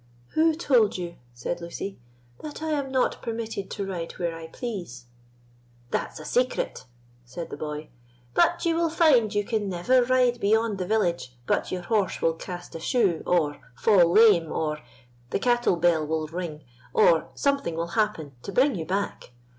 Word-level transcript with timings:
"Who 0.29 0.55
told 0.55 0.97
you," 0.97 1.17
said 1.31 1.61
Lucy, 1.61 1.99
"that 2.41 2.63
I 2.63 2.71
am 2.71 2.91
not 2.91 3.21
permitted 3.21 3.69
to 3.69 3.85
ride 3.85 4.13
where 4.13 4.35
I 4.35 4.47
please?" 4.47 5.05
"That's 5.91 6.19
a 6.19 6.25
secret," 6.25 6.85
said 7.23 7.51
the 7.51 7.55
boy; 7.55 7.89
"but 8.33 8.65
you 8.65 8.75
will 8.75 8.89
find 8.89 9.31
you 9.35 9.43
can 9.43 9.69
never 9.69 10.03
ride 10.03 10.39
beyond 10.39 10.79
the 10.79 10.87
village 10.87 11.35
but 11.45 11.71
your 11.71 11.83
horse 11.83 12.19
will 12.19 12.33
cast 12.33 12.73
a 12.73 12.79
shoe, 12.79 13.21
or 13.27 13.61
fall 13.75 14.11
lame, 14.11 14.51
or 14.51 14.79
the 15.29 15.37
cattle 15.37 15.75
bell 15.75 16.07
will 16.07 16.25
ring, 16.25 16.63
or 16.95 17.29
something 17.35 17.75
will 17.75 17.89
happen 17.89 18.31
to 18.41 18.51
bring 18.51 18.73
you 18.73 18.85
back. 18.87 19.33